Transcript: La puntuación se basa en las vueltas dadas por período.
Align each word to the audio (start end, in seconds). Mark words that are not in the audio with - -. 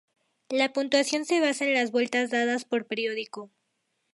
La 0.49 0.73
puntuación 0.73 1.25
se 1.25 1.39
basa 1.41 1.63
en 1.63 1.75
las 1.75 1.91
vueltas 1.91 2.31
dadas 2.31 2.65
por 2.65 2.87
período. 2.87 3.51